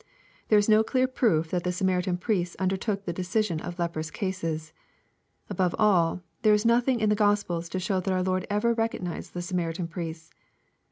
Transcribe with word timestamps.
There 0.47 0.57
is 0.57 0.67
no 0.67 0.81
clear 0.83 1.05
proof 1.07 1.51
that 1.51 1.63
the 1.63 1.71
Samaritan 1.71 2.17
priests 2.17 2.55
undertook 2.57 3.05
the 3.05 3.13
decision 3.13 3.59
of 3.61 3.77
leprous 3.77 4.09
cases. 4.09 4.73
Above 5.47 5.75
all, 5.77 6.23
there 6.41 6.55
is 6.55 6.65
nothing? 6.65 6.99
in 6.99 7.09
the 7.09 7.13
Gospels 7.15 7.69
to 7.69 7.79
show 7.79 7.99
that 7.99 8.11
our 8.11 8.23
Lord 8.23 8.47
ever 8.49 8.73
recognized 8.73 9.35
the 9.35 9.43
Samaritan 9.43 9.87
priests. 9.87 10.31